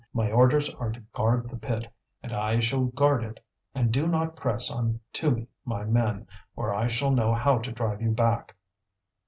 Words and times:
My 0.15 0.31
orders 0.31 0.73
are 0.79 0.91
to 0.91 0.99
guard 1.13 1.47
the 1.47 1.57
pit, 1.57 1.85
and 2.23 2.33
I 2.33 2.59
shall 2.59 2.85
guard 2.85 3.23
it. 3.23 3.39
And 3.75 3.91
do 3.93 4.07
not 4.07 4.35
press 4.35 4.71
on 4.71 4.99
to 5.13 5.45
my 5.63 5.83
men, 5.83 6.25
or 6.55 6.73
I 6.73 6.87
shall 6.87 7.11
know 7.11 7.35
how 7.35 7.59
to 7.59 7.71
drive 7.71 8.01
you 8.01 8.09
back." 8.09 8.55